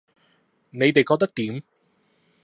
[0.71, 1.63] 你哋覺得點